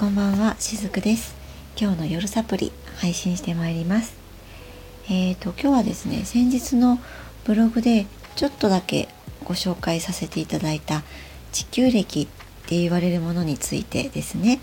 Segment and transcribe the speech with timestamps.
[0.00, 1.34] こんばんは、しずくです。
[1.78, 4.14] 今日の夜サプリ配信してまいります。
[5.10, 6.98] えーと今日はですね、先日の
[7.44, 9.10] ブログでちょっとだけ
[9.44, 11.02] ご紹介させていただいた
[11.52, 12.26] 地球歴っ
[12.66, 14.62] て言われるものについてですね、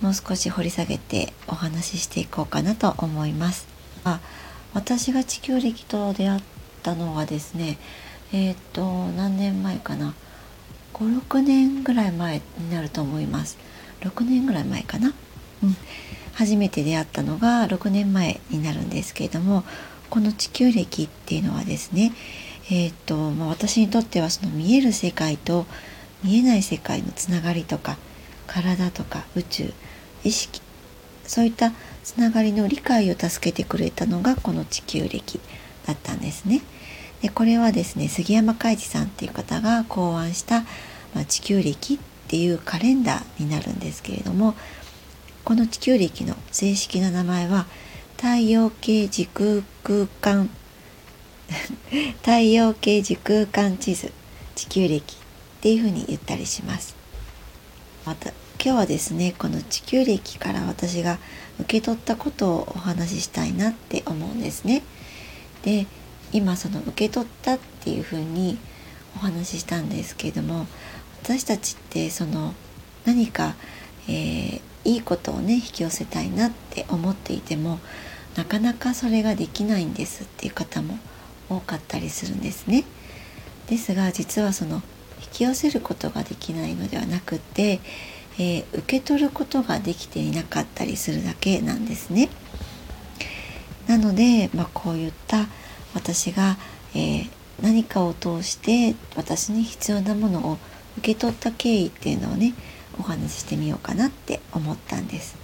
[0.00, 3.66] もう少し掘り下げてお話ししていこうかなと思います。
[4.04, 4.20] あ
[4.72, 6.42] 私が地球歴と出会っ
[6.82, 7.76] たのはですね、
[8.32, 10.14] えっ、ー、と何年前かな
[10.94, 13.58] ？56年ぐらい前になると思います。
[14.00, 15.12] 6年ぐらい前かな、
[15.62, 15.76] うん、
[16.34, 19.64] 初めて出会ったのが6年前になるんですけれども
[20.10, 22.12] この地球歴っていうのはですね
[22.70, 25.64] えーとまあ、私にとってはその見える世界と
[26.22, 27.96] 見えない世界のつながりとか
[28.46, 29.72] 体とか宇宙
[30.22, 30.60] 意識
[31.24, 31.72] そういった
[32.04, 35.40] つながりの理解を助けてくれたのがこの地球歴
[35.86, 36.62] だったんですね。
[37.22, 40.60] でこれはですね杉山海二さんっていう方が考案した、
[41.14, 41.98] まあ、地球歴っ
[42.28, 44.54] ていうカレンダーになるんですけれども
[45.44, 47.66] この地球歴の正式な名前は
[48.16, 50.50] 太陽系時空空間
[52.20, 54.12] 太陽系時空間地図
[54.54, 56.94] 地球歴っていうふうに言ったりします。
[58.04, 58.30] また
[58.62, 61.18] 今日はですねこの地球歴から私が
[61.60, 64.82] 受け取ったことをお話ししたいなって思うんですね。
[65.62, 65.86] で
[66.32, 68.58] 今その受け取ったっていうふうに
[69.18, 70.66] お話ししたんですけれども
[71.22, 72.54] 私たちってその
[73.04, 73.56] 何か、
[74.08, 77.80] えー、いいことをね引き寄せたいなって思っていても
[78.36, 80.98] なかなかそれができないんですっていう方も
[81.48, 82.84] 多かったりするんですね。
[83.66, 84.76] ですが実はその
[85.20, 87.80] 引き寄せることができないのではなくて、
[88.38, 92.28] えー、受け取ることができていなかったりするだけなんですね。
[93.88, 95.46] なので、まあ、こういった
[95.94, 96.56] 私が、
[96.94, 97.30] えー、
[97.62, 100.58] 何かを通して私に必要なものを
[100.98, 102.54] 受け取った経緯っていうのをね
[102.98, 105.36] お話ししてみようかなって思ったんです。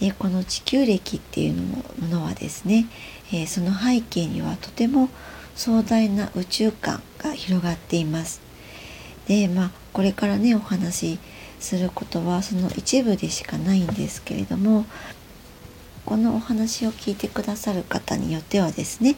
[0.00, 2.86] でこの地球歴っていうものはですね、
[3.32, 5.08] えー、その背景にはとても
[5.54, 8.40] 壮大な宇宙観が広がっています。
[9.28, 11.18] でまあこれからねお話し
[11.60, 14.84] することはその一部でしかないんですけれども
[16.04, 19.16] このお話を聞いてくださる方によってはですね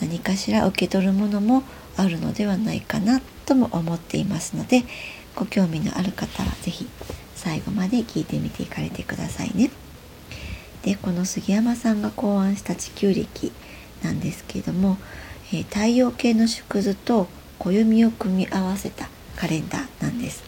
[0.00, 1.62] 何かしら受け取るものも
[1.96, 4.84] あるのではないかなとも思っていますので
[5.34, 6.86] ご興味のある方は是非
[7.34, 9.70] 最後まで聞いてみていかれてくださいね。
[10.82, 13.52] でこの杉山さんが考案した地球歴
[14.02, 14.98] なんですけれども、
[15.52, 17.26] えー、太陽系の縮図と
[17.58, 20.44] 暦を組み合わせたカレンダーなんです。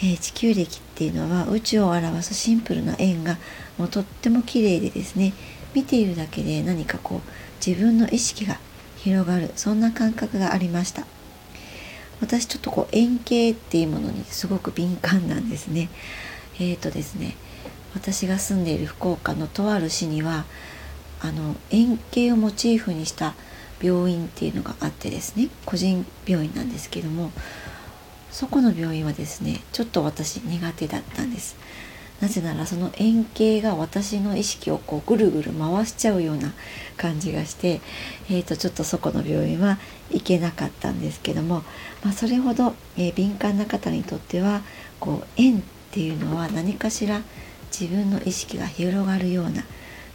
[0.00, 3.38] えー、地球歴っていうのは宇宙を表すシンプルな円が
[3.78, 5.32] もうとっても綺麗でですね
[5.74, 7.30] 見ているだけで何かこう
[7.64, 8.58] 自分の意識が
[8.96, 11.04] 広がるそんな感覚がありました。
[12.20, 15.88] 私ちょっとこう円形っていうものにすごく敏感なんですね。
[16.56, 17.36] えーとですね
[17.94, 20.44] 私が住んでいる福岡のとある市には
[21.20, 23.34] あの円形をモチーフにした
[23.80, 27.30] 病院っていうのがあってですね個人病院なんですけども
[28.30, 31.56] そこの病院はですねちょっと私苦手だったんです。
[32.20, 36.52] なぜならその円形が私の意識をこうぐるぐる回しちゃうような
[36.96, 37.80] 感じがして、
[38.28, 39.78] えー、とちょっとそこの病院は
[40.10, 41.62] 行けなかったんですけども、
[42.02, 44.62] まあ、それほど、えー、敏感な方にとっては
[44.98, 45.62] こう円っ
[45.92, 47.22] ていうのは何かしら
[47.70, 49.62] 自分の意識が広がるような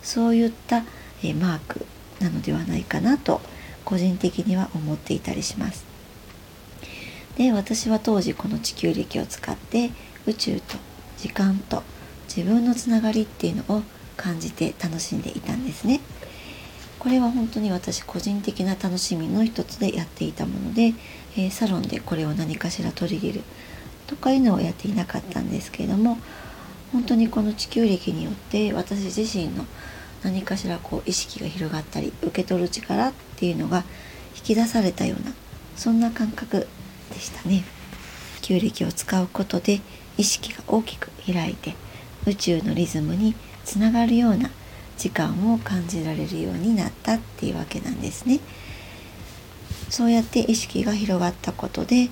[0.01, 0.83] そういった、
[1.23, 1.85] えー、マーク
[2.19, 3.39] なのではないかなと
[3.85, 5.85] 個人的には思っていたりします。
[7.37, 9.89] で私は当時この地球歴を使って
[10.27, 10.77] 宇宙と
[11.17, 11.81] 時間と
[12.35, 13.83] 自分のつながりっていうのを
[14.17, 15.99] 感じて楽しんでいたんですね。
[16.99, 20.93] これは本当に私個人的な楽しみの一つでやっていたもので、
[21.37, 23.43] え、サロンでこれを何かしら取り入れる
[24.07, 26.17] とかいうのをやっていなかったんですけれども
[26.91, 29.65] 本当にこの地球歴によって私自身の
[30.23, 33.83] 何かしらこう意識が広がったり受け取る力っていうのが
[34.35, 35.33] 引き出されたような
[35.75, 36.67] そんな感覚
[37.13, 37.63] でしたね。
[38.41, 39.81] 地球歴を使うことで
[40.17, 41.75] 意識が大きく開いて
[42.25, 43.35] 宇宙のリズムに
[43.65, 44.49] つながるような
[44.97, 48.39] 時間を感じられるようになったっていうわけなんですね。
[49.89, 52.09] そうやって意識が広がったことで、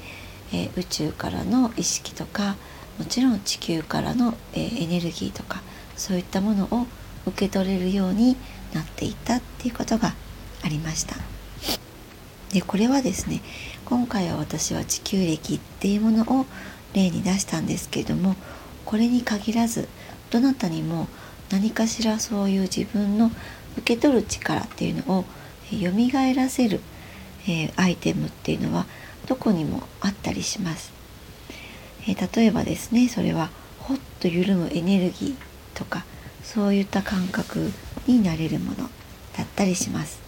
[0.54, 2.56] えー、宇宙からの意識とか
[3.00, 5.62] もちろん地球からの、えー、エネルギーとか
[5.96, 6.86] そういったものを
[7.25, 8.36] 受け取れるように
[8.74, 10.13] なっていったっていうことが
[10.63, 11.16] ありました。
[12.54, 13.42] でこれはですね
[13.86, 16.46] 今回は私は地球歴っていうものを
[16.94, 18.36] 例に出したんですけれども
[18.91, 19.88] これに限らず
[20.31, 21.07] どなたにも
[21.49, 23.31] 何かしらそういう自分の
[23.77, 25.25] 受け取る力っていうのを
[25.71, 26.81] 蘇らせる、
[27.47, 28.85] えー、アイテムっていうのは
[29.27, 30.91] どこにもあったりします。
[32.05, 33.49] えー、例えばですねそれは
[33.79, 35.35] ほっと緩むエネルギー
[35.77, 36.03] とか
[36.43, 37.71] そういった感覚
[38.07, 38.89] になれるもの
[39.38, 40.19] だったりします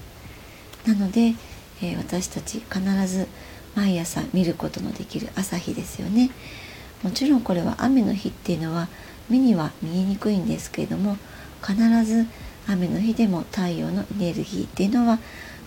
[0.86, 1.33] なので、
[1.81, 3.27] えー、私たち必ず
[3.75, 6.30] 毎朝見ることのできる朝日ですよね
[7.04, 8.88] もちろんこれは雨の日っていうのは
[9.30, 11.18] 目には見えにくいんですけれども
[11.62, 12.26] 必ず
[12.68, 15.20] 雨の日でも太陽のエネルギーっていうのは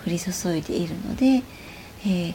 [0.07, 1.43] 降り注いでいるので、
[2.07, 2.35] えー、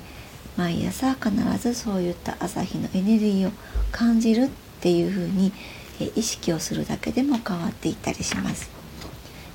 [0.57, 3.51] 毎朝必ずそういった朝日のエネルギーを
[3.91, 4.49] 感じるっ
[4.81, 5.51] ていうふうに、
[5.99, 8.69] えー、意識をするだけでも変わっていったりします。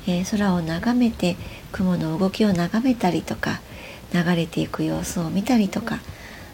[0.08, 1.36] えー、空を眺めて
[1.72, 3.60] 雲の動きを眺めたりとか
[4.12, 5.98] 流れていく様子を見たりとか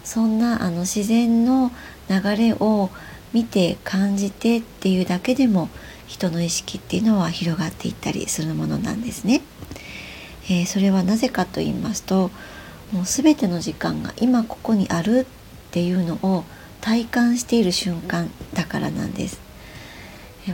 [0.04, 1.70] そんなあの自然の
[2.08, 2.90] 流れを
[3.32, 5.68] 見て感じてっていうだけでも
[6.06, 9.42] 人の意識っていうのは広がっていったりするものなんですね。
[10.50, 12.30] えー、それはなぜかと言いますと
[12.92, 15.24] もう全ての時間が今ここにあるっ
[15.70, 16.44] ていうのを
[16.80, 19.40] 体感している瞬間だからなんです。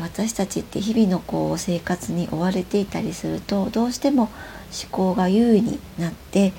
[0.02, 6.52] 私たちって日々のこう生活に追われていたりするとどうしても思考が優位になって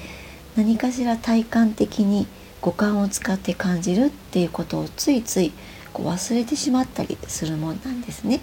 [0.56, 2.25] 何かしら体感的に
[2.62, 5.52] 五感を使って感じるっていうことをついつい
[5.94, 8.42] こう忘れてしまったりするもんなんですね。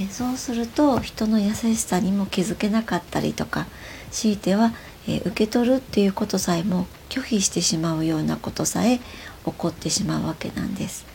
[0.00, 3.66] えそうすると人の優しさにも気づけなかったりとか
[4.10, 4.72] 強いては、
[5.08, 11.06] え受け取るっていうことさえも拒否してしまうようなことさえ起こってしまうわけなんです。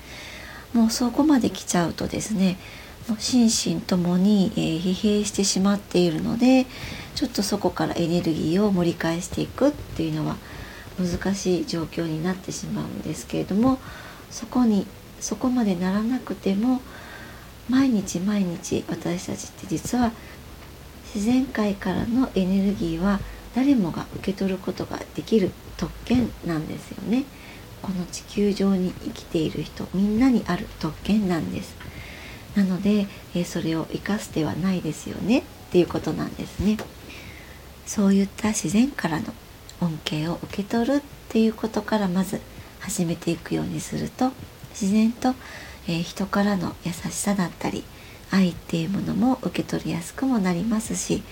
[0.73, 2.57] もうそこまで来ちゃうとですね
[3.07, 6.65] もう心身ともに、えー、疲弊してしまっているので
[7.15, 10.37] ちょっとそこからエネルギーを盛り返していくっていうのは
[10.99, 13.79] 難しい状況になってしまうんですけれども
[14.29, 14.87] そこに
[15.19, 16.81] そこまでならなくても
[17.69, 20.11] 毎日毎日私たちって実は
[21.13, 23.19] 自然界からのエネルギーは
[23.55, 27.25] 誰もが受け取ることができる特権なんですよね。
[27.81, 31.75] この地球上に生きている人みんなにある特権なんです。
[32.55, 36.77] なので、えそれを生かす手はないですよねっていうことなんですね。
[37.85, 39.33] そういった自然からの
[39.81, 42.39] 恩恵を受け取るっていうことからまず
[42.79, 44.31] 始めていくようにすると
[44.71, 45.35] 自然と、
[45.87, 47.83] えー、人からの優しさだったり
[48.31, 51.23] 愛っていうものも受け取りやすくもなりますし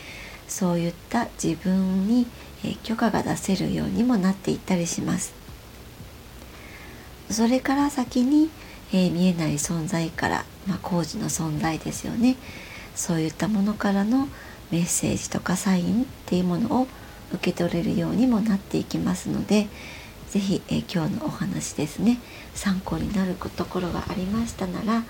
[0.47, 2.27] そういった自分に、
[2.63, 5.33] えー、許可が出せるようにもなっていったりします。
[7.29, 8.49] それから先に、
[8.91, 12.35] えー、見えない存在から、まあ、工事の存在ですよね。
[12.95, 14.27] そういったものからの
[14.71, 16.87] メッセージとかサインっていうものを
[17.33, 19.67] 受け取れるようにもなっていきますので
[20.29, 22.19] 是非、え今日のお話ですね
[22.53, 25.03] 参考になるところがありましたなら、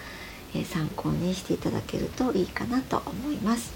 [0.55, 3.73] え参考にしていただけるといいかなと思います。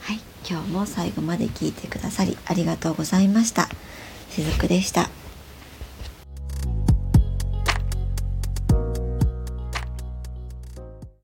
[0.00, 3.68] はい、今日も最後まで聞いてくださりありがとうございました。
[4.30, 5.19] しずくでした。